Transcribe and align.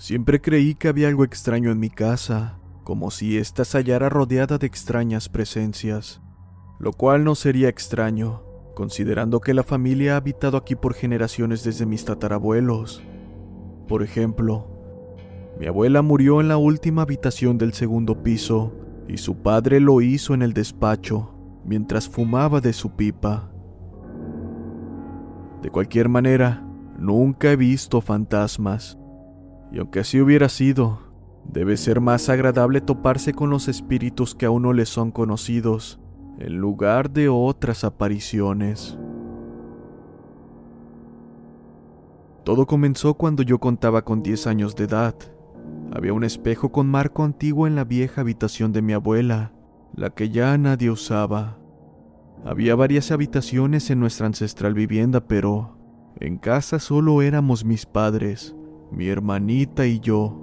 Siempre 0.00 0.40
creí 0.40 0.74
que 0.74 0.88
había 0.88 1.08
algo 1.08 1.24
extraño 1.24 1.70
en 1.70 1.78
mi 1.78 1.90
casa, 1.90 2.58
como 2.84 3.10
si 3.10 3.36
ésta 3.36 3.66
se 3.66 3.76
hallara 3.76 4.08
rodeada 4.08 4.56
de 4.56 4.66
extrañas 4.66 5.28
presencias, 5.28 6.22
lo 6.78 6.94
cual 6.94 7.22
no 7.22 7.34
sería 7.34 7.68
extraño, 7.68 8.42
considerando 8.74 9.42
que 9.42 9.52
la 9.52 9.62
familia 9.62 10.14
ha 10.14 10.16
habitado 10.16 10.56
aquí 10.56 10.74
por 10.74 10.94
generaciones 10.94 11.64
desde 11.64 11.84
mis 11.84 12.06
tatarabuelos. 12.06 13.02
Por 13.88 14.02
ejemplo, 14.02 14.70
mi 15.58 15.66
abuela 15.66 16.00
murió 16.00 16.40
en 16.40 16.48
la 16.48 16.56
última 16.56 17.02
habitación 17.02 17.58
del 17.58 17.74
segundo 17.74 18.22
piso 18.22 18.72
y 19.06 19.18
su 19.18 19.42
padre 19.42 19.80
lo 19.80 20.00
hizo 20.00 20.32
en 20.32 20.40
el 20.40 20.54
despacho 20.54 21.34
mientras 21.62 22.08
fumaba 22.08 22.62
de 22.62 22.72
su 22.72 22.96
pipa. 22.96 23.52
De 25.60 25.68
cualquier 25.68 26.08
manera, 26.08 26.66
nunca 26.98 27.52
he 27.52 27.56
visto 27.56 28.00
fantasmas, 28.00 28.96
y 29.72 29.78
aunque 29.78 30.00
así 30.00 30.20
hubiera 30.20 30.48
sido, 30.48 31.00
debe 31.44 31.76
ser 31.76 32.00
más 32.00 32.28
agradable 32.28 32.80
toparse 32.80 33.32
con 33.32 33.50
los 33.50 33.68
espíritus 33.68 34.34
que 34.34 34.46
aún 34.46 34.62
no 34.62 34.72
les 34.72 34.88
son 34.88 35.10
conocidos, 35.10 36.00
en 36.38 36.58
lugar 36.58 37.10
de 37.10 37.28
otras 37.28 37.84
apariciones. 37.84 38.98
Todo 42.44 42.66
comenzó 42.66 43.14
cuando 43.14 43.42
yo 43.42 43.58
contaba 43.58 44.02
con 44.02 44.22
10 44.22 44.46
años 44.46 44.74
de 44.74 44.84
edad. 44.84 45.14
Había 45.92 46.14
un 46.14 46.24
espejo 46.24 46.72
con 46.72 46.88
marco 46.88 47.22
antiguo 47.22 47.66
en 47.66 47.76
la 47.76 47.84
vieja 47.84 48.22
habitación 48.22 48.72
de 48.72 48.82
mi 48.82 48.92
abuela, 48.92 49.52
la 49.94 50.10
que 50.10 50.30
ya 50.30 50.56
nadie 50.56 50.90
usaba. 50.90 51.58
Había 52.44 52.74
varias 52.74 53.10
habitaciones 53.10 53.90
en 53.90 54.00
nuestra 54.00 54.26
ancestral 54.26 54.72
vivienda, 54.72 55.20
pero 55.26 55.76
en 56.18 56.38
casa 56.38 56.78
solo 56.78 57.20
éramos 57.20 57.64
mis 57.64 57.84
padres, 57.84 58.56
mi 58.90 59.08
hermanita 59.08 59.86
y 59.86 60.00
yo. 60.00 60.36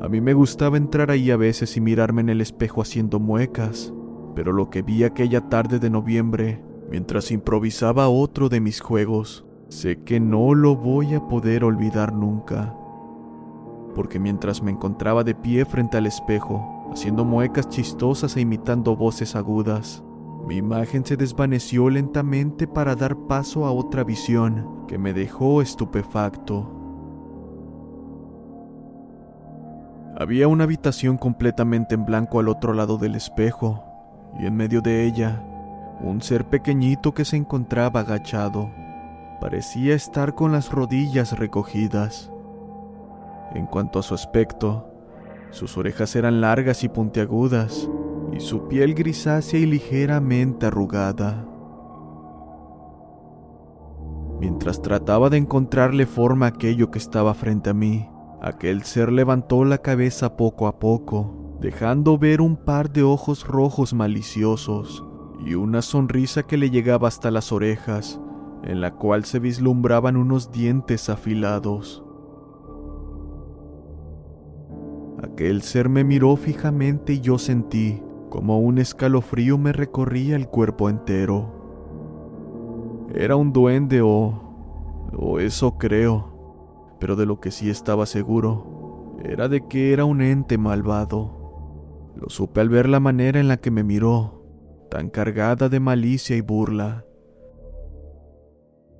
A 0.00 0.08
mí 0.08 0.20
me 0.20 0.32
gustaba 0.32 0.76
entrar 0.76 1.10
ahí 1.10 1.30
a 1.30 1.36
veces 1.36 1.76
y 1.76 1.80
mirarme 1.80 2.22
en 2.22 2.30
el 2.30 2.40
espejo 2.40 2.80
haciendo 2.80 3.20
muecas, 3.20 3.92
pero 4.34 4.52
lo 4.52 4.70
que 4.70 4.82
vi 4.82 5.04
aquella 5.04 5.48
tarde 5.48 5.78
de 5.78 5.90
noviembre, 5.90 6.62
mientras 6.90 7.30
improvisaba 7.30 8.08
otro 8.08 8.48
de 8.48 8.60
mis 8.60 8.80
juegos, 8.80 9.44
sé 9.68 10.02
que 10.02 10.18
no 10.18 10.54
lo 10.54 10.76
voy 10.76 11.14
a 11.14 11.28
poder 11.28 11.64
olvidar 11.64 12.12
nunca. 12.12 12.74
Porque 13.94 14.18
mientras 14.18 14.62
me 14.62 14.70
encontraba 14.70 15.24
de 15.24 15.34
pie 15.34 15.64
frente 15.64 15.98
al 15.98 16.06
espejo, 16.06 16.88
haciendo 16.92 17.24
muecas 17.24 17.68
chistosas 17.68 18.36
e 18.36 18.40
imitando 18.40 18.96
voces 18.96 19.36
agudas, 19.36 20.02
mi 20.46 20.56
imagen 20.56 21.04
se 21.04 21.16
desvaneció 21.16 21.90
lentamente 21.90 22.66
para 22.66 22.96
dar 22.96 23.16
paso 23.28 23.66
a 23.66 23.72
otra 23.72 24.04
visión 24.04 24.86
que 24.88 24.98
me 24.98 25.12
dejó 25.12 25.62
estupefacto. 25.62 26.76
Había 30.18 30.48
una 30.48 30.64
habitación 30.64 31.16
completamente 31.16 31.94
en 31.94 32.04
blanco 32.04 32.40
al 32.40 32.48
otro 32.48 32.74
lado 32.74 32.98
del 32.98 33.14
espejo, 33.14 33.84
y 34.38 34.46
en 34.46 34.56
medio 34.56 34.80
de 34.80 35.06
ella, 35.06 35.42
un 36.00 36.20
ser 36.20 36.44
pequeñito 36.46 37.14
que 37.14 37.24
se 37.24 37.36
encontraba 37.36 38.00
agachado. 38.00 38.70
Parecía 39.40 39.94
estar 39.94 40.34
con 40.34 40.52
las 40.52 40.70
rodillas 40.70 41.38
recogidas. 41.38 42.30
En 43.54 43.66
cuanto 43.66 43.98
a 43.98 44.02
su 44.02 44.14
aspecto, 44.14 44.90
sus 45.50 45.76
orejas 45.78 46.14
eran 46.16 46.40
largas 46.40 46.84
y 46.84 46.88
puntiagudas, 46.88 47.88
y 48.32 48.40
su 48.40 48.68
piel 48.68 48.94
grisácea 48.94 49.60
y 49.60 49.66
ligeramente 49.66 50.66
arrugada. 50.66 51.46
Mientras 54.40 54.80
trataba 54.80 55.28
de 55.28 55.36
encontrarle 55.36 56.06
forma 56.06 56.46
a 56.46 56.50
aquello 56.50 56.90
que 56.90 56.98
estaba 56.98 57.34
frente 57.34 57.70
a 57.70 57.74
mí, 57.74 58.08
aquel 58.40 58.84
ser 58.84 59.12
levantó 59.12 59.64
la 59.64 59.78
cabeza 59.78 60.36
poco 60.36 60.66
a 60.66 60.78
poco, 60.78 61.58
dejando 61.60 62.16
ver 62.16 62.40
un 62.40 62.56
par 62.56 62.90
de 62.90 63.02
ojos 63.02 63.46
rojos 63.46 63.92
maliciosos 63.92 65.04
y 65.44 65.54
una 65.54 65.82
sonrisa 65.82 66.42
que 66.44 66.56
le 66.56 66.70
llegaba 66.70 67.08
hasta 67.08 67.30
las 67.30 67.52
orejas, 67.52 68.18
en 68.62 68.80
la 68.80 68.92
cual 68.92 69.24
se 69.24 69.38
vislumbraban 69.38 70.16
unos 70.16 70.50
dientes 70.52 71.10
afilados. 71.10 72.02
Aquel 75.22 75.60
ser 75.60 75.90
me 75.90 76.02
miró 76.02 76.36
fijamente 76.36 77.14
y 77.14 77.20
yo 77.20 77.38
sentí 77.38 78.02
como 78.30 78.60
un 78.60 78.78
escalofrío 78.78 79.58
me 79.58 79.72
recorría 79.72 80.36
el 80.36 80.48
cuerpo 80.48 80.88
entero. 80.88 83.08
Era 83.14 83.36
un 83.36 83.52
duende 83.52 84.00
o... 84.00 85.10
o 85.12 85.40
eso 85.40 85.76
creo, 85.76 86.96
pero 87.00 87.16
de 87.16 87.26
lo 87.26 87.40
que 87.40 87.50
sí 87.50 87.68
estaba 87.68 88.06
seguro 88.06 89.18
era 89.22 89.48
de 89.48 89.66
que 89.66 89.92
era 89.92 90.04
un 90.04 90.22
ente 90.22 90.56
malvado. 90.56 92.12
Lo 92.16 92.30
supe 92.30 92.60
al 92.60 92.68
ver 92.68 92.88
la 92.88 93.00
manera 93.00 93.40
en 93.40 93.48
la 93.48 93.58
que 93.58 93.70
me 93.70 93.82
miró, 93.82 94.44
tan 94.90 95.10
cargada 95.10 95.68
de 95.68 95.80
malicia 95.80 96.36
y 96.36 96.40
burla. 96.40 97.04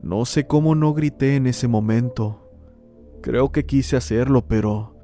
No 0.02 0.24
sé 0.24 0.46
cómo 0.46 0.74
no 0.74 0.92
grité 0.92 1.36
en 1.36 1.46
ese 1.46 1.68
momento. 1.68 2.50
Creo 3.22 3.52
que 3.52 3.64
quise 3.64 3.96
hacerlo, 3.96 4.46
pero... 4.46 4.96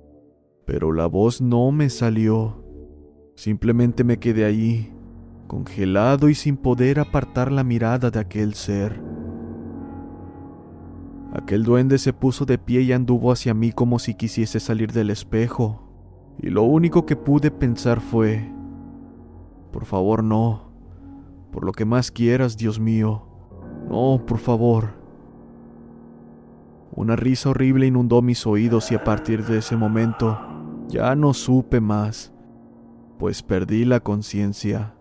pero 0.64 0.92
la 0.92 1.06
voz 1.06 1.40
no 1.40 1.70
me 1.70 1.90
salió. 1.90 2.65
Simplemente 3.36 4.02
me 4.02 4.18
quedé 4.18 4.46
allí, 4.46 4.90
congelado 5.46 6.30
y 6.30 6.34
sin 6.34 6.56
poder 6.56 6.98
apartar 6.98 7.52
la 7.52 7.64
mirada 7.64 8.10
de 8.10 8.18
aquel 8.18 8.54
ser. 8.54 8.98
Aquel 11.34 11.62
duende 11.62 11.98
se 11.98 12.14
puso 12.14 12.46
de 12.46 12.56
pie 12.56 12.80
y 12.80 12.92
anduvo 12.92 13.30
hacia 13.30 13.52
mí 13.52 13.72
como 13.72 13.98
si 13.98 14.14
quisiese 14.14 14.58
salir 14.58 14.90
del 14.90 15.10
espejo, 15.10 15.82
y 16.40 16.48
lo 16.48 16.62
único 16.62 17.04
que 17.04 17.14
pude 17.14 17.50
pensar 17.50 18.00
fue, 18.00 18.50
por 19.70 19.84
favor 19.84 20.24
no, 20.24 20.70
por 21.52 21.62
lo 21.62 21.72
que 21.72 21.84
más 21.84 22.10
quieras, 22.10 22.56
Dios 22.56 22.80
mío, 22.80 23.26
no, 23.90 24.24
por 24.26 24.38
favor. 24.38 24.94
Una 26.90 27.16
risa 27.16 27.50
horrible 27.50 27.86
inundó 27.86 28.22
mis 28.22 28.46
oídos 28.46 28.90
y 28.92 28.94
a 28.94 29.04
partir 29.04 29.44
de 29.44 29.58
ese 29.58 29.76
momento 29.76 30.38
Ya 30.88 31.14
no 31.14 31.34
supe 31.34 31.80
más, 31.82 32.32
pues 33.18 33.42
perdí 33.42 33.84
la 33.84 34.00
conciencia. 34.00 34.94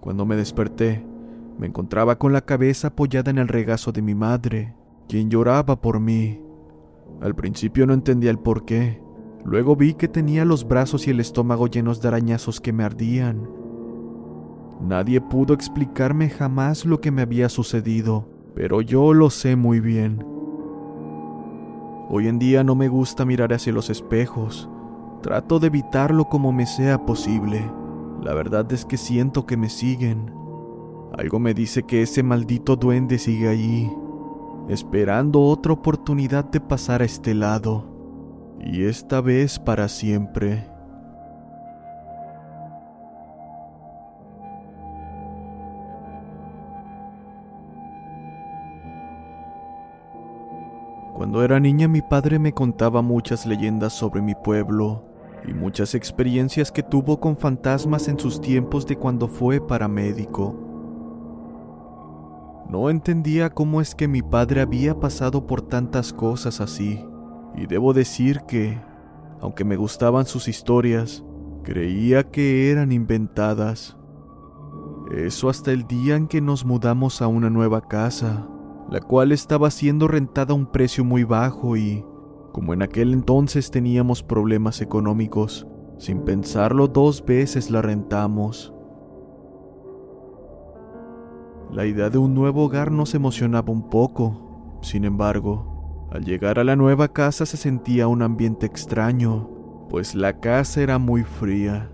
Cuando 0.00 0.24
me 0.26 0.36
desperté, 0.36 1.04
me 1.58 1.66
encontraba 1.66 2.16
con 2.16 2.32
la 2.32 2.40
cabeza 2.40 2.88
apoyada 2.88 3.30
en 3.30 3.38
el 3.38 3.48
regazo 3.48 3.92
de 3.92 4.00
mi 4.00 4.14
madre, 4.14 4.74
quien 5.08 5.28
lloraba 5.28 5.80
por 5.80 6.00
mí. 6.00 6.40
Al 7.20 7.34
principio 7.34 7.86
no 7.86 7.92
entendía 7.92 8.30
el 8.30 8.38
por 8.38 8.64
qué. 8.64 9.02
Luego 9.44 9.76
vi 9.76 9.94
que 9.94 10.08
tenía 10.08 10.44
los 10.44 10.66
brazos 10.66 11.06
y 11.06 11.10
el 11.10 11.20
estómago 11.20 11.66
llenos 11.66 12.00
de 12.00 12.08
arañazos 12.08 12.60
que 12.60 12.72
me 12.72 12.82
ardían. 12.84 13.48
Nadie 14.80 15.20
pudo 15.20 15.52
explicarme 15.52 16.30
jamás 16.30 16.86
lo 16.86 17.02
que 17.02 17.10
me 17.10 17.20
había 17.20 17.50
sucedido, 17.50 18.26
pero 18.54 18.80
yo 18.80 19.12
lo 19.12 19.28
sé 19.28 19.56
muy 19.56 19.80
bien. 19.80 20.24
Hoy 22.08 22.26
en 22.26 22.38
día 22.38 22.64
no 22.64 22.74
me 22.74 22.88
gusta 22.88 23.26
mirar 23.26 23.52
hacia 23.52 23.74
los 23.74 23.90
espejos. 23.90 24.69
Trato 25.22 25.58
de 25.60 25.66
evitarlo 25.66 26.30
como 26.30 26.50
me 26.50 26.64
sea 26.64 27.04
posible. 27.04 27.70
La 28.22 28.32
verdad 28.32 28.70
es 28.72 28.86
que 28.86 28.96
siento 28.96 29.44
que 29.44 29.58
me 29.58 29.68
siguen. 29.68 30.32
Algo 31.16 31.38
me 31.38 31.52
dice 31.52 31.82
que 31.82 32.00
ese 32.00 32.22
maldito 32.22 32.76
duende 32.76 33.18
sigue 33.18 33.48
allí, 33.48 33.92
esperando 34.68 35.42
otra 35.42 35.74
oportunidad 35.74 36.44
de 36.46 36.60
pasar 36.60 37.02
a 37.02 37.04
este 37.04 37.34
lado, 37.34 37.84
y 38.60 38.84
esta 38.84 39.20
vez 39.20 39.58
para 39.58 39.88
siempre. 39.88 40.66
Cuando 51.14 51.44
era 51.44 51.60
niña 51.60 51.88
mi 51.88 52.00
padre 52.00 52.38
me 52.38 52.54
contaba 52.54 53.02
muchas 53.02 53.44
leyendas 53.44 53.92
sobre 53.92 54.22
mi 54.22 54.34
pueblo 54.34 55.09
y 55.46 55.54
muchas 55.54 55.94
experiencias 55.94 56.70
que 56.70 56.82
tuvo 56.82 57.20
con 57.20 57.36
fantasmas 57.36 58.08
en 58.08 58.18
sus 58.18 58.40
tiempos 58.40 58.86
de 58.86 58.96
cuando 58.96 59.28
fue 59.28 59.60
paramédico. 59.60 60.68
No 62.68 62.88
entendía 62.88 63.50
cómo 63.50 63.80
es 63.80 63.94
que 63.94 64.06
mi 64.06 64.22
padre 64.22 64.60
había 64.60 65.00
pasado 65.00 65.46
por 65.46 65.62
tantas 65.62 66.12
cosas 66.12 66.60
así, 66.60 67.04
y 67.56 67.66
debo 67.66 67.92
decir 67.92 68.42
que, 68.46 68.80
aunque 69.40 69.64
me 69.64 69.76
gustaban 69.76 70.24
sus 70.24 70.46
historias, 70.46 71.24
creía 71.64 72.30
que 72.30 72.70
eran 72.70 72.92
inventadas. 72.92 73.96
Eso 75.10 75.48
hasta 75.48 75.72
el 75.72 75.86
día 75.88 76.14
en 76.14 76.28
que 76.28 76.40
nos 76.40 76.64
mudamos 76.64 77.20
a 77.22 77.26
una 77.26 77.50
nueva 77.50 77.80
casa, 77.80 78.46
la 78.88 79.00
cual 79.00 79.32
estaba 79.32 79.70
siendo 79.70 80.06
rentada 80.06 80.52
a 80.52 80.56
un 80.56 80.66
precio 80.66 81.04
muy 81.04 81.24
bajo 81.24 81.76
y, 81.76 82.04
como 82.52 82.74
en 82.74 82.82
aquel 82.82 83.12
entonces 83.12 83.70
teníamos 83.70 84.22
problemas 84.22 84.80
económicos, 84.80 85.66
sin 85.98 86.22
pensarlo 86.22 86.88
dos 86.88 87.24
veces 87.24 87.70
la 87.70 87.82
rentamos. 87.82 88.74
La 91.72 91.86
idea 91.86 92.10
de 92.10 92.18
un 92.18 92.34
nuevo 92.34 92.64
hogar 92.64 92.90
nos 92.90 93.14
emocionaba 93.14 93.72
un 93.72 93.88
poco. 93.88 94.78
Sin 94.82 95.04
embargo, 95.04 96.08
al 96.10 96.24
llegar 96.24 96.58
a 96.58 96.64
la 96.64 96.74
nueva 96.74 97.08
casa 97.08 97.46
se 97.46 97.56
sentía 97.56 98.08
un 98.08 98.22
ambiente 98.22 98.66
extraño, 98.66 99.48
pues 99.88 100.14
la 100.14 100.40
casa 100.40 100.80
era 100.80 100.98
muy 100.98 101.22
fría. 101.22 101.92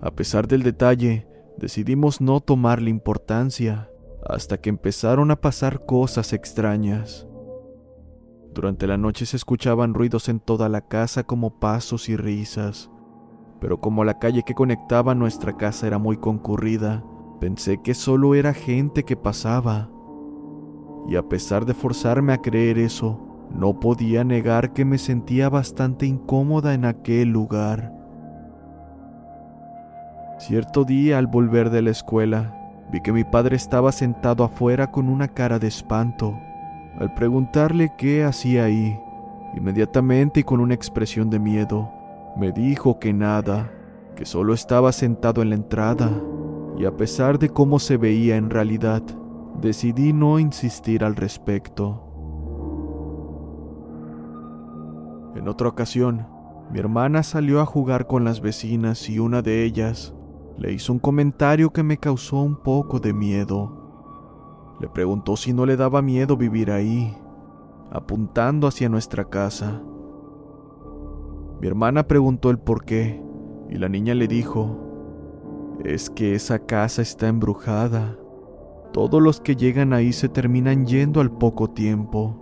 A 0.00 0.10
pesar 0.12 0.48
del 0.48 0.62
detalle, 0.62 1.26
decidimos 1.58 2.20
no 2.20 2.40
tomarle 2.40 2.88
importancia, 2.88 3.90
hasta 4.26 4.58
que 4.58 4.70
empezaron 4.70 5.30
a 5.30 5.40
pasar 5.40 5.84
cosas 5.84 6.32
extrañas. 6.32 7.26
Durante 8.54 8.86
la 8.86 8.96
noche 8.96 9.26
se 9.26 9.36
escuchaban 9.36 9.94
ruidos 9.94 10.28
en 10.28 10.40
toda 10.40 10.68
la 10.68 10.80
casa 10.80 11.24
como 11.24 11.58
pasos 11.58 12.08
y 12.08 12.16
risas, 12.16 12.90
pero 13.60 13.80
como 13.80 14.04
la 14.04 14.18
calle 14.18 14.42
que 14.42 14.54
conectaba 14.54 15.14
nuestra 15.14 15.56
casa 15.56 15.86
era 15.86 15.98
muy 15.98 16.16
concurrida, 16.16 17.04
Pensé 17.40 17.78
que 17.78 17.94
solo 17.94 18.34
era 18.34 18.52
gente 18.52 19.04
que 19.04 19.16
pasaba. 19.16 19.88
Y 21.08 21.14
a 21.14 21.22
pesar 21.22 21.66
de 21.66 21.74
forzarme 21.74 22.32
a 22.32 22.38
creer 22.38 22.78
eso, 22.78 23.20
no 23.54 23.78
podía 23.78 24.24
negar 24.24 24.72
que 24.72 24.84
me 24.84 24.98
sentía 24.98 25.48
bastante 25.48 26.06
incómoda 26.06 26.74
en 26.74 26.84
aquel 26.84 27.28
lugar. 27.28 27.94
Cierto 30.38 30.84
día 30.84 31.18
al 31.18 31.28
volver 31.28 31.70
de 31.70 31.82
la 31.82 31.90
escuela, 31.90 32.54
vi 32.90 33.00
que 33.00 33.12
mi 33.12 33.22
padre 33.22 33.54
estaba 33.54 33.92
sentado 33.92 34.42
afuera 34.42 34.90
con 34.90 35.08
una 35.08 35.28
cara 35.28 35.60
de 35.60 35.68
espanto. 35.68 36.36
Al 36.98 37.14
preguntarle 37.14 37.92
qué 37.96 38.24
hacía 38.24 38.64
ahí, 38.64 38.98
inmediatamente 39.54 40.40
y 40.40 40.42
con 40.42 40.58
una 40.58 40.74
expresión 40.74 41.30
de 41.30 41.38
miedo, 41.38 41.88
me 42.36 42.50
dijo 42.50 42.98
que 42.98 43.12
nada, 43.12 43.70
que 44.16 44.24
solo 44.24 44.52
estaba 44.52 44.90
sentado 44.90 45.42
en 45.42 45.50
la 45.50 45.54
entrada 45.54 46.10
y 46.76 46.86
a 46.86 46.96
pesar 46.96 47.38
de 47.38 47.50
cómo 47.50 47.78
se 47.78 47.96
veía 47.96 48.36
en 48.36 48.50
realidad, 48.50 49.02
decidí 49.60 50.12
no 50.12 50.40
insistir 50.40 51.04
al 51.04 51.14
respecto. 51.14 52.04
En 55.36 55.46
otra 55.46 55.68
ocasión, 55.68 56.26
mi 56.72 56.80
hermana 56.80 57.22
salió 57.22 57.60
a 57.60 57.66
jugar 57.66 58.08
con 58.08 58.24
las 58.24 58.40
vecinas 58.40 59.08
y 59.08 59.20
una 59.20 59.40
de 59.40 59.62
ellas 59.62 60.14
le 60.56 60.72
hizo 60.72 60.92
un 60.92 60.98
comentario 60.98 61.70
que 61.70 61.84
me 61.84 61.98
causó 61.98 62.42
un 62.42 62.56
poco 62.56 62.98
de 62.98 63.12
miedo. 63.12 63.77
Le 64.80 64.88
preguntó 64.88 65.36
si 65.36 65.52
no 65.52 65.66
le 65.66 65.76
daba 65.76 66.02
miedo 66.02 66.36
vivir 66.36 66.70
ahí, 66.70 67.16
apuntando 67.90 68.66
hacia 68.66 68.88
nuestra 68.88 69.24
casa. 69.24 69.82
Mi 71.60 71.66
hermana 71.66 72.06
preguntó 72.06 72.50
el 72.50 72.58
por 72.58 72.84
qué 72.84 73.20
y 73.68 73.76
la 73.76 73.88
niña 73.88 74.14
le 74.14 74.28
dijo 74.28 74.84
es 75.84 76.10
que 76.10 76.34
esa 76.34 76.58
casa 76.60 77.02
está 77.02 77.28
embrujada. 77.28 78.16
Todos 78.92 79.22
los 79.22 79.40
que 79.40 79.54
llegan 79.54 79.92
ahí 79.92 80.12
se 80.12 80.28
terminan 80.28 80.86
yendo 80.86 81.20
al 81.20 81.30
poco 81.30 81.70
tiempo. 81.70 82.36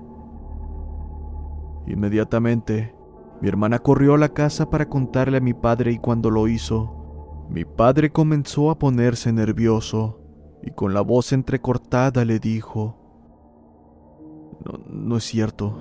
Inmediatamente, 1.86 2.94
mi 3.40 3.48
hermana 3.48 3.78
corrió 3.78 4.14
a 4.14 4.18
la 4.18 4.30
casa 4.30 4.70
para 4.70 4.88
contarle 4.88 5.38
a 5.38 5.42
mi 5.42 5.54
padre 5.54 5.92
y 5.92 5.98
cuando 5.98 6.30
lo 6.30 6.48
hizo, 6.48 7.46
mi 7.50 7.64
padre 7.64 8.10
comenzó 8.10 8.70
a 8.70 8.78
ponerse 8.78 9.32
nervioso 9.32 10.25
y 10.66 10.72
con 10.72 10.92
la 10.92 11.00
voz 11.00 11.32
entrecortada 11.32 12.24
le 12.24 12.40
dijo, 12.40 12.96
No, 14.64 14.80
no 14.90 15.16
es 15.16 15.24
cierto, 15.24 15.78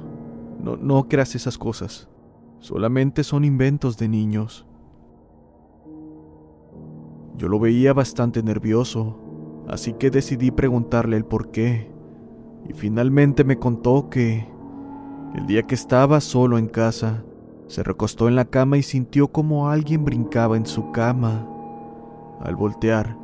no, 0.62 0.78
no 0.78 1.10
creas 1.10 1.34
esas 1.36 1.58
cosas, 1.58 2.08
solamente 2.60 3.24
son 3.24 3.44
inventos 3.44 3.98
de 3.98 4.08
niños. 4.08 4.68
Yo 7.36 7.50
lo 7.50 7.60
veía 7.60 7.94
bastante 7.94 8.44
nervioso, 8.44 9.66
así 9.68 9.94
que 9.94 10.12
decidí 10.12 10.52
preguntarle 10.52 11.18
el 11.18 11.26
por 11.26 11.52
qué. 11.52 11.92
Y 12.70 12.74
finalmente 12.74 13.44
me 13.44 13.60
contó 13.60 14.10
que 14.10 14.48
el 15.36 15.48
día 15.48 15.64
que 15.64 15.76
estaba 15.76 16.22
solo 16.22 16.58
en 16.58 16.68
casa, 16.68 17.26
se 17.68 17.84
recostó 17.84 18.28
en 18.28 18.36
la 18.36 18.46
cama 18.46 18.78
y 18.78 18.84
sintió 18.84 19.30
como 19.30 19.70
alguien 19.70 20.06
brincaba 20.06 20.56
en 20.56 20.66
su 20.66 20.92
cama. 20.92 21.50
Al 22.40 22.56
voltear, 22.56 23.18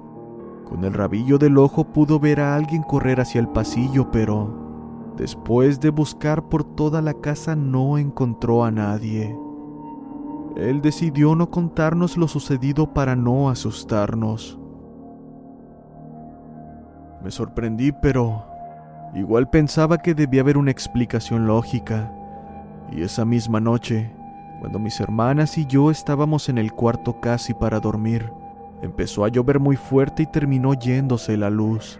con 0.71 0.85
el 0.85 0.93
rabillo 0.93 1.37
del 1.37 1.57
ojo 1.57 1.83
pudo 1.83 2.17
ver 2.17 2.39
a 2.39 2.55
alguien 2.55 2.81
correr 2.81 3.19
hacia 3.19 3.41
el 3.41 3.49
pasillo, 3.49 4.09
pero 4.09 5.11
después 5.17 5.81
de 5.81 5.89
buscar 5.89 6.47
por 6.47 6.63
toda 6.63 7.01
la 7.01 7.13
casa 7.13 7.57
no 7.57 7.97
encontró 7.97 8.63
a 8.63 8.71
nadie. 8.71 9.37
Él 10.55 10.81
decidió 10.81 11.35
no 11.35 11.51
contarnos 11.51 12.15
lo 12.15 12.29
sucedido 12.29 12.93
para 12.93 13.17
no 13.17 13.49
asustarnos. 13.49 14.57
Me 17.21 17.31
sorprendí, 17.31 17.91
pero 17.91 18.45
igual 19.13 19.49
pensaba 19.49 19.97
que 19.97 20.13
debía 20.13 20.39
haber 20.39 20.57
una 20.57 20.71
explicación 20.71 21.47
lógica. 21.47 22.13
Y 22.93 23.01
esa 23.01 23.25
misma 23.25 23.59
noche, 23.59 24.09
cuando 24.61 24.79
mis 24.79 25.01
hermanas 25.01 25.57
y 25.57 25.65
yo 25.65 25.91
estábamos 25.91 26.47
en 26.47 26.57
el 26.57 26.71
cuarto 26.71 27.19
casi 27.19 27.53
para 27.53 27.81
dormir, 27.81 28.31
empezó 28.81 29.25
a 29.25 29.29
llover 29.29 29.59
muy 29.59 29.75
fuerte 29.75 30.23
y 30.23 30.27
terminó 30.27 30.73
yéndose 30.73 31.37
la 31.37 31.49
luz. 31.49 31.99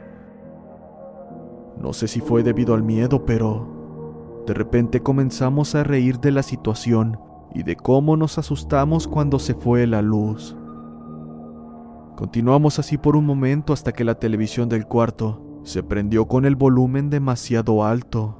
No 1.80 1.94
sé 1.94 2.08
si 2.08 2.22
fue 2.22 2.44
debido 2.44 2.74
al 2.74 2.84
miedo, 2.84 3.26
pero 3.26 4.44
de 4.46 4.54
repente 4.54 5.02
comenzamos 5.02 5.76
a 5.76 5.84
reír 5.84 6.20
de 6.20 6.32
la 6.32 6.44
situación 6.44 7.20
y 7.54 7.64
de 7.64 7.76
cómo 7.76 8.18
nos 8.18 8.38
asustamos 8.38 9.08
cuando 9.08 9.40
se 9.40 9.54
fue 9.54 9.88
la 9.88 10.02
luz. 10.02 10.56
Continuamos 12.16 12.78
así 12.80 12.98
por 12.98 13.16
un 13.16 13.26
momento 13.26 13.74
hasta 13.74 13.94
que 13.94 14.04
la 14.04 14.16
televisión 14.16 14.70
del 14.70 14.86
cuarto 14.86 15.42
se 15.64 15.84
prendió 15.84 16.28
con 16.28 16.46
el 16.46 16.56
volumen 16.56 17.10
demasiado 17.10 17.84
alto. 17.84 18.38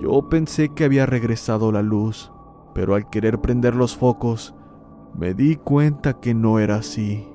Yo 0.00 0.28
pensé 0.28 0.70
que 0.70 0.84
había 0.84 1.06
regresado 1.06 1.72
la 1.72 1.82
luz, 1.82 2.30
pero 2.74 2.94
al 2.94 3.08
querer 3.08 3.40
prender 3.40 3.74
los 3.74 3.96
focos, 3.96 4.54
me 5.14 5.34
di 5.34 5.56
cuenta 5.56 6.20
que 6.20 6.34
no 6.34 6.58
era 6.58 6.76
así. 6.76 7.29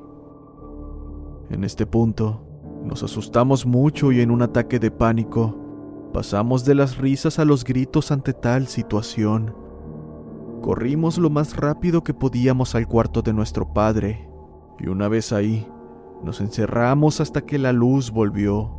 En 1.50 1.64
este 1.64 1.86
punto, 1.86 2.46
nos 2.84 3.04
asustamos 3.04 3.66
mucho 3.66 4.12
y 4.12 4.22
en 4.22 4.32
un 4.32 4.42
ataque 4.42 4.80
de 4.80 4.92
pánico, 4.92 6.10
pasamos 6.14 6.66
de 6.66 6.76
las 6.76 6.98
risas 6.98 7.40
a 7.40 7.46
los 7.46 7.64
gritos 7.64 8.12
ante 8.12 8.34
tal 8.34 8.68
situación 8.68 9.66
Corrimos 10.66 11.20
lo 11.20 11.30
más 11.30 11.56
rápido 11.56 12.04
que 12.04 12.16
podíamos 12.16 12.74
al 12.74 12.88
cuarto 12.88 13.22
de 13.22 13.34
nuestro 13.34 13.72
padre, 13.72 14.28
y 14.80 14.88
una 14.88 15.08
vez 15.08 15.32
ahí, 15.32 15.68
nos 16.24 16.42
encerramos 16.42 17.22
hasta 17.22 17.42
que 17.42 17.60
la 17.60 17.72
luz 17.72 18.10
volvió. 18.10 18.72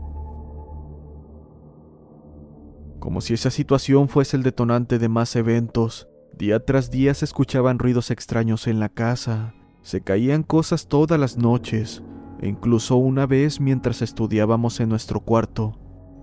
Como 2.98 3.20
si 3.20 3.34
esa 3.34 3.50
situación 3.50 4.08
fuese 4.08 4.36
el 4.36 4.42
detonante 4.42 4.98
de 4.98 5.08
más 5.08 5.36
eventos, 5.36 6.08
día 6.36 6.58
tras 6.58 6.90
día 6.90 7.14
se 7.14 7.24
escuchaban 7.24 7.78
ruidos 7.78 8.10
extraños 8.10 8.66
en 8.66 8.80
la 8.80 8.88
casa, 8.88 9.54
se 9.82 10.00
caían 10.00 10.42
cosas 10.42 10.88
todas 10.88 11.20
las 11.20 11.36
noches, 11.36 12.02
incluso 12.42 12.96
una 12.96 13.26
vez 13.26 13.60
mientras 13.60 14.02
estudiábamos 14.02 14.80
en 14.80 14.88
nuestro 14.88 15.20
cuarto, 15.20 15.78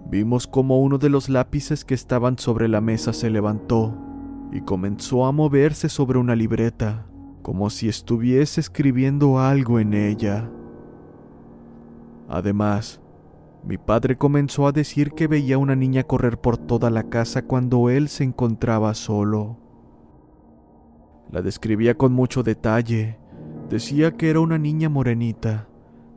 vimos 0.10 0.48
como 0.48 0.80
uno 0.82 0.98
de 0.98 1.10
los 1.10 1.30
lápices 1.30 1.86
que 1.86 1.94
estaban 1.94 2.38
sobre 2.38 2.68
la 2.68 2.82
mesa 2.82 3.14
se 3.14 3.30
levantó 3.30 3.98
y 4.52 4.62
comenzó 4.62 5.26
a 5.26 5.32
moverse 5.32 5.90
sobre 5.90 6.20
una 6.20 6.36
libreta, 6.36 7.08
como 7.42 7.70
si 7.70 7.90
estuviese 7.90 8.62
escribiendo 8.62 9.40
algo 9.40 9.80
en 9.80 9.94
ella. 9.94 10.50
Además, 12.30 13.02
mi 13.66 13.78
padre 13.78 14.18
comenzó 14.18 14.68
a 14.68 14.72
decir 14.72 15.12
que 15.12 15.28
veía 15.28 15.56
a 15.56 15.58
una 15.58 15.76
niña 15.76 16.04
correr 16.04 16.40
por 16.40 16.58
toda 16.58 16.90
la 16.90 17.04
casa 17.04 17.46
cuando 17.46 17.90
él 17.90 18.10
se 18.10 18.24
encontraba 18.24 18.94
solo. 18.94 19.58
La 21.32 21.42
describía 21.42 21.98
con 21.98 22.14
mucho 22.14 22.44
detalle. 22.44 23.18
Decía 23.70 24.16
que 24.18 24.30
era 24.30 24.40
una 24.42 24.58
niña 24.58 24.90
morenita, 24.90 25.68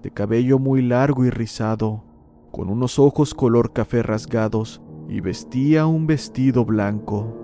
de 0.02 0.10
cabello 0.10 0.58
muy 0.58 0.82
largo 0.82 1.24
y 1.24 1.30
rizado, 1.30 2.04
con 2.52 2.70
unos 2.70 2.98
ojos 2.98 3.34
color 3.34 3.72
café 3.72 4.02
rasgados 4.02 4.80
y 5.08 5.20
vestía 5.20 5.86
un 5.86 6.06
vestido 6.06 6.64
blanco. 6.64 7.42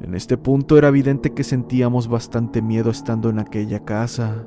En 0.00 0.14
este 0.14 0.36
punto 0.36 0.76
era 0.76 0.88
evidente 0.88 1.32
que 1.32 1.44
sentíamos 1.44 2.08
bastante 2.08 2.60
miedo 2.60 2.90
estando 2.90 3.30
en 3.30 3.38
aquella 3.38 3.84
casa, 3.84 4.46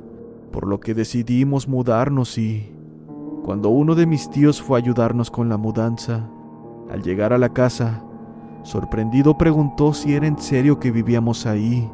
por 0.52 0.66
lo 0.66 0.80
que 0.80 0.94
decidimos 0.94 1.66
mudarnos 1.66 2.36
y, 2.38 2.72
cuando 3.42 3.70
uno 3.70 3.94
de 3.94 4.06
mis 4.06 4.28
tíos 4.28 4.60
fue 4.60 4.78
a 4.78 4.82
ayudarnos 4.82 5.30
con 5.30 5.48
la 5.48 5.56
mudanza, 5.56 6.28
al 6.90 7.02
llegar 7.02 7.32
a 7.32 7.38
la 7.38 7.52
casa, 7.52 8.04
sorprendido 8.62 9.38
preguntó 9.38 9.94
si 9.94 10.14
era 10.14 10.26
en 10.26 10.38
serio 10.38 10.78
que 10.78 10.90
vivíamos 10.90 11.46
ahí. 11.46 11.90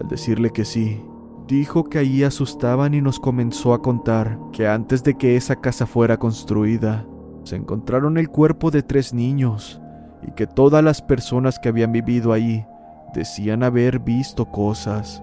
Al 0.00 0.08
decirle 0.08 0.50
que 0.50 0.64
sí, 0.64 1.04
dijo 1.46 1.84
que 1.84 1.98
ahí 1.98 2.22
asustaban 2.22 2.94
y 2.94 3.00
nos 3.00 3.20
comenzó 3.20 3.74
a 3.74 3.82
contar 3.82 4.38
que 4.52 4.66
antes 4.66 5.02
de 5.02 5.14
que 5.14 5.36
esa 5.36 5.56
casa 5.56 5.86
fuera 5.86 6.16
construida, 6.16 7.06
se 7.44 7.56
encontraron 7.56 8.16
el 8.16 8.28
cuerpo 8.28 8.70
de 8.70 8.82
tres 8.82 9.12
niños 9.12 9.80
y 10.26 10.32
que 10.32 10.46
todas 10.46 10.82
las 10.82 11.02
personas 11.02 11.58
que 11.58 11.68
habían 11.68 11.92
vivido 11.92 12.32
ahí 12.32 12.66
decían 13.14 13.62
haber 13.62 13.98
visto 13.98 14.46
cosas. 14.46 15.22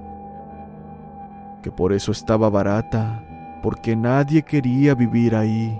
Que 1.63 1.71
por 1.71 1.93
eso 1.93 2.11
estaba 2.11 2.49
barata, 2.49 3.59
porque 3.63 3.95
nadie 3.95 4.43
quería 4.43 4.95
vivir 4.95 5.35
ahí. 5.35 5.79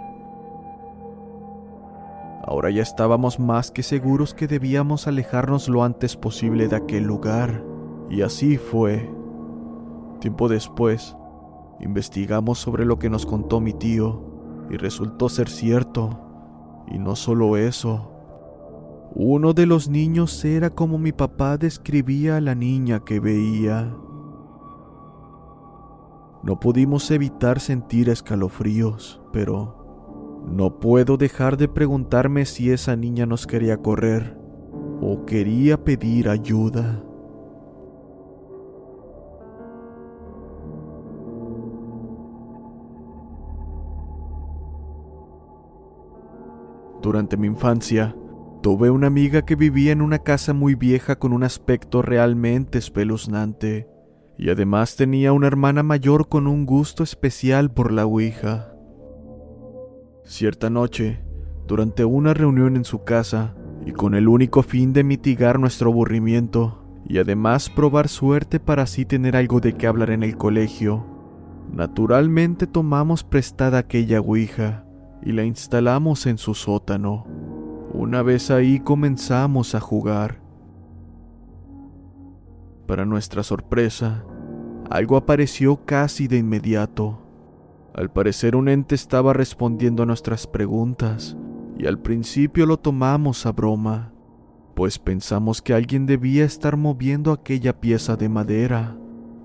Ahora 2.44 2.72
ya 2.72 2.82
estábamos 2.82 3.40
más 3.40 3.70
que 3.70 3.84
seguros 3.84 4.34
que 4.34 4.48
debíamos 4.48 5.08
alejarnos 5.08 5.70
lo 5.70 5.84
antes 5.84 6.16
posible 6.16 6.68
de 6.68 6.76
aquel 6.76 7.04
lugar, 7.04 7.64
y 8.10 8.24
así 8.24 8.58
fue. 8.58 9.21
Tiempo 10.22 10.48
después, 10.48 11.18
investigamos 11.80 12.60
sobre 12.60 12.86
lo 12.86 13.00
que 13.00 13.10
nos 13.10 13.26
contó 13.26 13.60
mi 13.60 13.74
tío, 13.74 14.22
y 14.70 14.78
resultó 14.78 15.28
ser 15.28 15.50
cierto. 15.50 16.18
Y 16.88 17.00
no 17.00 17.16
solo 17.16 17.58
eso, 17.58 18.12
uno 19.14 19.54
de 19.54 19.66
los 19.66 19.90
niños 19.90 20.46
era 20.46 20.70
como 20.70 20.98
mi 20.98 21.12
papá 21.12 21.58
describía 21.58 22.38
a 22.38 22.42
la 22.42 22.56
niña 22.56 23.02
que 23.04 23.20
veía. 23.20 23.94
No 26.44 26.60
pudimos 26.60 27.12
evitar 27.12 27.60
sentir 27.60 28.08
escalofríos, 28.08 29.22
pero 29.34 30.44
no 30.48 30.80
puedo 30.80 31.18
dejar 31.18 31.58
de 31.58 31.68
preguntarme 31.68 32.46
si 32.46 32.72
esa 32.72 32.96
niña 32.96 33.26
nos 33.26 33.46
quería 33.48 33.78
correr 33.78 34.38
o 35.02 35.26
quería 35.26 35.84
pedir 35.84 36.30
ayuda. 36.30 37.04
Durante 47.02 47.38
mi 47.38 47.48
infancia, 47.48 48.16
Tuve 48.62 48.92
una 48.92 49.08
amiga 49.08 49.42
que 49.42 49.56
vivía 49.56 49.92
en 49.92 50.04
una 50.04 50.20
casa 50.20 50.54
muy 50.54 50.76
vieja 50.76 51.18
con 51.18 51.34
un 51.34 51.44
aspecto 51.44 52.04
realmente 52.04 52.78
espeluznante, 52.78 53.88
y 54.38 54.52
además 54.52 54.96
tenía 54.96 55.34
una 55.34 55.48
hermana 55.48 55.82
mayor 55.82 56.30
con 56.30 56.46
un 56.46 56.68
gusto 56.68 57.02
especial 57.02 57.74
por 57.74 57.92
la 57.92 58.06
Ouija. 58.06 58.76
Cierta 60.24 60.70
noche, 60.70 61.24
durante 61.68 62.06
una 62.06 62.36
reunión 62.36 62.76
en 62.76 62.86
su 62.86 63.04
casa, 63.04 63.56
y 63.84 63.94
con 63.94 64.14
el 64.14 64.28
único 64.28 64.62
fin 64.62 64.94
de 64.94 65.04
mitigar 65.04 65.60
nuestro 65.60 65.90
aburrimiento, 65.90 66.84
y 67.08 67.18
además 67.18 67.72
probar 67.72 68.10
suerte 68.10 68.60
para 68.60 68.84
así 68.84 69.06
tener 69.06 69.36
algo 69.36 69.60
de 69.60 69.74
qué 69.74 69.88
hablar 69.88 70.12
en 70.12 70.22
el 70.22 70.38
colegio, 70.38 71.04
naturalmente 71.74 72.68
tomamos 72.68 73.24
prestada 73.24 73.80
aquella 73.80 74.20
Ouija 74.20 74.86
y 75.24 75.32
la 75.32 75.44
instalamos 75.44 76.26
en 76.26 76.38
su 76.38 76.54
sótano. 76.54 77.26
Una 77.94 78.22
vez 78.22 78.52
ahí 78.52 78.80
comenzamos 78.80 79.76
a 79.76 79.80
jugar. 79.80 80.42
Para 82.88 83.06
nuestra 83.06 83.44
sorpresa, 83.44 84.26
algo 84.90 85.18
apareció 85.18 85.86
casi 85.86 86.28
de 86.28 86.38
inmediato. 86.38 87.22
Al 87.94 88.12
parecer 88.12 88.56
un 88.56 88.70
ente 88.70 88.96
estaba 88.96 89.34
respondiendo 89.34 90.04
a 90.04 90.06
nuestras 90.06 90.48
preguntas, 90.48 91.38
y 91.78 91.88
al 91.88 92.00
principio 92.00 92.66
lo 92.66 92.78
tomamos 92.78 93.46
a 93.46 93.52
broma, 93.52 94.14
pues 94.76 95.00
pensamos 95.00 95.62
que 95.62 95.74
alguien 95.74 96.06
debía 96.06 96.46
estar 96.46 96.78
moviendo 96.78 97.32
aquella 97.32 97.80
pieza 97.80 98.16
de 98.16 98.30
madera, 98.30 98.98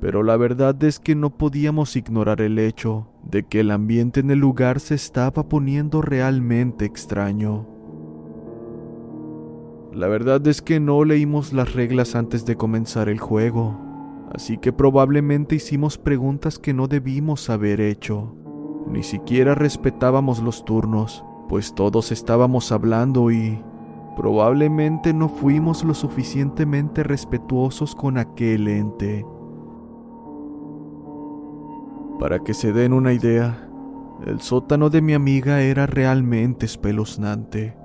pero 0.07 0.23
la 0.23 0.37
verdad 0.37 0.81
es 0.85 1.01
que 1.01 1.17
no 1.17 1.31
podíamos 1.31 1.97
ignorar 1.97 2.41
el 2.41 2.61
hecho 2.61 3.09
de 3.25 3.43
que 3.43 3.59
el 3.59 3.73
ambiente 3.73 4.21
en 4.21 4.31
el 4.31 4.39
lugar 4.39 4.79
se 4.79 4.95
estaba 4.95 5.49
poniendo 5.49 6.01
realmente 6.01 6.85
extraño. 6.85 7.67
La 9.93 10.07
verdad 10.07 10.47
es 10.47 10.63
que 10.63 10.79
no 10.79 11.03
leímos 11.05 11.53
las 11.53 11.75
reglas 11.75 12.15
antes 12.15 12.47
de 12.47 12.55
comenzar 12.55 13.09
el 13.09 13.19
juego, 13.19 13.81
así 14.33 14.59
que 14.59 14.73
probablemente 14.73 15.57
hicimos 15.57 15.99
preguntas 15.99 16.61
que 16.61 16.73
no 16.73 16.87
debimos 16.87 17.51
haber 17.51 17.81
hecho. 17.81 18.33
Ni 18.87 19.03
siquiera 19.03 19.57
respetábamos 19.57 20.41
los 20.41 20.65
turnos, 20.65 21.25
pues 21.49 21.75
todos 21.75 22.13
estábamos 22.13 22.71
hablando 22.71 23.33
y 23.33 23.61
probablemente 24.17 25.13
no 25.13 25.29
fuimos 25.29 25.83
lo 25.83 25.95
suficientemente 25.95 27.03
respetuosos 27.03 27.97
con 27.97 28.19
aquel 28.19 28.69
ente. 28.69 29.27
Para 32.19 32.39
que 32.39 32.55
se 32.55 32.73
den 32.73 32.95
una 32.95 33.13
idea, 33.13 33.69
el 34.25 34.41
sótano 34.41 34.89
de 34.89 35.03
mi 35.03 35.13
amiga 35.13 35.61
era 35.61 35.87
realmente 35.87 36.65
espeluznante. 36.65 37.77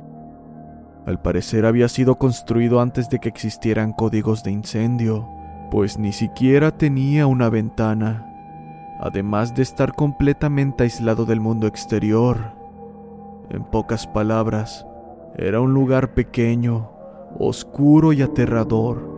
Al 1.05 1.21
parecer 1.21 1.65
había 1.65 1.89
sido 1.89 2.15
construido 2.17 2.79
antes 2.79 3.09
de 3.09 3.19
que 3.19 3.27
existieran 3.27 3.91
códigos 3.91 4.43
de 4.43 4.51
incendio, 4.51 5.27
pues 5.69 5.97
ni 5.97 6.13
siquiera 6.13 6.77
tenía 6.77 7.27
una 7.27 7.49
ventana, 7.49 8.25
además 9.01 9.53
de 9.53 9.63
estar 9.63 9.93
completamente 9.93 10.83
aislado 10.83 11.25
del 11.25 11.41
mundo 11.41 11.67
exterior. 11.67 12.53
En 13.49 13.65
pocas 13.65 14.07
palabras, 14.07 14.85
era 15.35 15.59
un 15.59 15.73
lugar 15.73 16.13
pequeño, 16.13 16.91
oscuro 17.37 18.13
y 18.13 18.21
aterrador. 18.21 19.09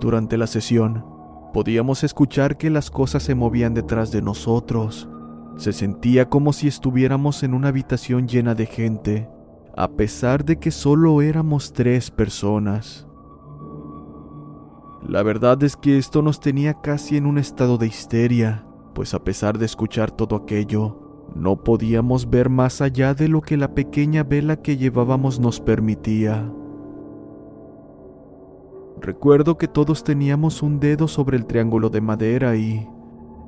Durante 0.00 0.36
la 0.36 0.46
sesión, 0.46 1.15
podíamos 1.56 2.04
escuchar 2.04 2.58
que 2.58 2.68
las 2.68 2.90
cosas 2.90 3.22
se 3.22 3.34
movían 3.34 3.72
detrás 3.72 4.10
de 4.10 4.20
nosotros. 4.20 5.08
Se 5.56 5.72
sentía 5.72 6.28
como 6.28 6.52
si 6.52 6.68
estuviéramos 6.68 7.42
en 7.42 7.54
una 7.54 7.68
habitación 7.68 8.28
llena 8.28 8.54
de 8.54 8.66
gente, 8.66 9.30
a 9.74 9.88
pesar 9.88 10.44
de 10.44 10.58
que 10.58 10.70
solo 10.70 11.22
éramos 11.22 11.72
tres 11.72 12.10
personas. 12.10 13.08
La 15.08 15.22
verdad 15.22 15.62
es 15.62 15.76
que 15.76 15.96
esto 15.96 16.20
nos 16.20 16.40
tenía 16.40 16.74
casi 16.74 17.16
en 17.16 17.24
un 17.24 17.38
estado 17.38 17.78
de 17.78 17.86
histeria, 17.86 18.66
pues 18.94 19.14
a 19.14 19.24
pesar 19.24 19.56
de 19.56 19.64
escuchar 19.64 20.10
todo 20.10 20.36
aquello, 20.36 21.24
no 21.34 21.64
podíamos 21.64 22.28
ver 22.28 22.50
más 22.50 22.82
allá 22.82 23.14
de 23.14 23.28
lo 23.28 23.40
que 23.40 23.56
la 23.56 23.74
pequeña 23.74 24.24
vela 24.24 24.56
que 24.60 24.76
llevábamos 24.76 25.40
nos 25.40 25.60
permitía. 25.60 26.52
Recuerdo 29.00 29.58
que 29.58 29.68
todos 29.68 30.04
teníamos 30.04 30.62
un 30.62 30.80
dedo 30.80 31.08
sobre 31.08 31.36
el 31.36 31.46
triángulo 31.46 31.90
de 31.90 32.00
madera 32.00 32.56
y, 32.56 32.88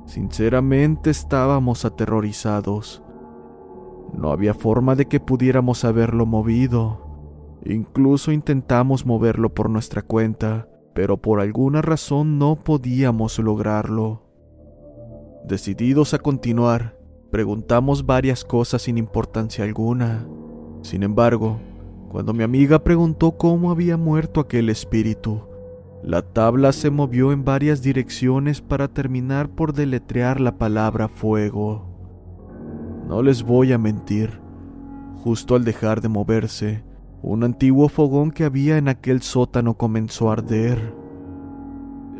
sinceramente, 0.05 1.09
estábamos 1.09 1.85
aterrorizados. 1.85 3.03
No 4.13 4.31
había 4.31 4.53
forma 4.53 4.95
de 4.95 5.05
que 5.05 5.19
pudiéramos 5.19 5.85
haberlo 5.85 6.25
movido, 6.25 7.09
Incluso 7.65 8.31
intentamos 8.31 9.05
moverlo 9.05 9.53
por 9.53 9.69
nuestra 9.69 10.01
cuenta, 10.01 10.69
pero 10.93 11.17
por 11.17 11.41
alguna 11.41 11.81
razón 11.81 12.39
no 12.39 12.55
podíamos 12.55 13.37
lograrlo. 13.39 14.23
Decididos 15.45 16.13
a 16.13 16.19
continuar, 16.19 16.97
preguntamos 17.31 18.05
varias 18.05 18.45
cosas 18.45 18.83
sin 18.83 18.97
importancia 18.97 19.65
alguna. 19.65 20.25
Sin 20.83 21.03
embargo, 21.03 21.59
cuando 22.09 22.33
mi 22.33 22.43
amiga 22.43 22.79
preguntó 22.79 23.37
cómo 23.37 23.69
había 23.69 23.95
muerto 23.95 24.39
aquel 24.39 24.69
espíritu, 24.69 25.43
la 26.03 26.23
tabla 26.23 26.71
se 26.71 26.89
movió 26.89 27.31
en 27.31 27.45
varias 27.45 27.83
direcciones 27.83 28.61
para 28.61 28.87
terminar 28.87 29.49
por 29.49 29.73
deletrear 29.73 30.41
la 30.41 30.57
palabra 30.57 31.07
fuego. 31.07 31.85
No 33.07 33.21
les 33.21 33.43
voy 33.43 33.73
a 33.73 33.77
mentir, 33.77 34.39
justo 35.23 35.55
al 35.55 35.63
dejar 35.63 36.01
de 36.01 36.09
moverse, 36.09 36.83
un 37.21 37.43
antiguo 37.43 37.89
fogón 37.89 38.31
que 38.31 38.43
había 38.43 38.77
en 38.77 38.87
aquel 38.87 39.21
sótano 39.21 39.75
comenzó 39.75 40.29
a 40.29 40.33
arder. 40.33 40.95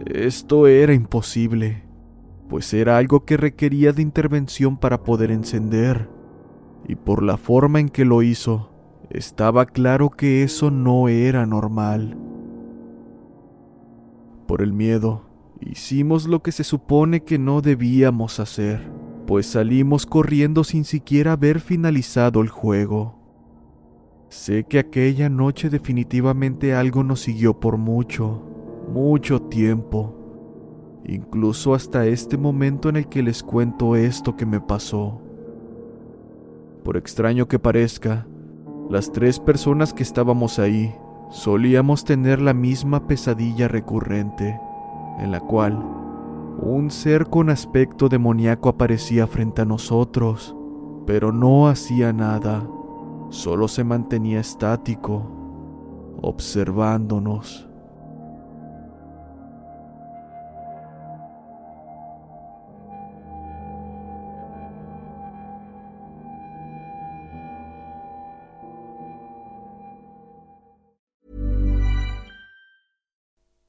Esto 0.05 0.67
era 0.67 0.93
imposible, 0.93 1.83
pues 2.47 2.73
era 2.73 2.97
algo 2.97 3.25
que 3.25 3.37
requería 3.37 3.91
de 3.91 4.03
intervención 4.03 4.77
para 4.77 5.03
poder 5.03 5.31
encender, 5.31 6.09
y 6.87 6.95
por 6.95 7.23
la 7.23 7.37
forma 7.37 7.79
en 7.79 7.89
que 7.89 8.05
lo 8.05 8.21
hizo, 8.21 8.71
estaba 9.09 9.65
claro 9.65 10.11
que 10.11 10.43
eso 10.43 10.69
no 10.69 11.07
era 11.07 11.45
normal. 11.45 12.17
Por 14.47 14.61
el 14.61 14.71
miedo, 14.73 15.23
hicimos 15.59 16.27
lo 16.27 16.41
que 16.41 16.51
se 16.51 16.63
supone 16.63 17.23
que 17.23 17.39
no 17.39 17.61
debíamos 17.61 18.39
hacer, 18.39 18.91
pues 19.25 19.47
salimos 19.47 20.05
corriendo 20.05 20.63
sin 20.63 20.85
siquiera 20.85 21.33
haber 21.33 21.59
finalizado 21.59 22.41
el 22.41 22.49
juego. 22.49 23.15
Sé 24.29 24.63
que 24.63 24.77
aquella 24.77 25.27
noche 25.27 25.71
definitivamente 25.71 26.75
algo 26.75 27.03
nos 27.03 27.21
siguió 27.21 27.59
por 27.59 27.77
mucho, 27.77 28.43
mucho 28.93 29.41
tiempo, 29.41 31.01
incluso 31.03 31.73
hasta 31.73 32.05
este 32.05 32.37
momento 32.37 32.89
en 32.89 32.97
el 32.97 33.07
que 33.07 33.23
les 33.23 33.41
cuento 33.41 33.95
esto 33.95 34.35
que 34.35 34.45
me 34.45 34.61
pasó. 34.61 35.19
Por 36.83 36.95
extraño 36.95 37.47
que 37.47 37.57
parezca, 37.57 38.27
las 38.89 39.11
tres 39.11 39.39
personas 39.39 39.93
que 39.93 40.01
estábamos 40.01 40.57
ahí 40.57 40.95
solíamos 41.29 42.03
tener 42.05 42.41
la 42.41 42.55
misma 42.55 43.05
pesadilla 43.07 43.67
recurrente, 43.67 44.59
en 45.19 45.31
la 45.31 45.39
cual 45.39 45.77
un 46.61 46.89
ser 46.89 47.27
con 47.27 47.49
aspecto 47.51 48.09
demoníaco 48.09 48.67
aparecía 48.67 49.27
frente 49.27 49.61
a 49.61 49.65
nosotros, 49.65 50.55
pero 51.05 51.31
no 51.31 51.67
hacía 51.67 52.11
nada, 52.13 52.67
solo 53.29 53.67
se 53.67 53.83
mantenía 53.83 54.39
estático, 54.39 55.21
observándonos. 56.21 57.68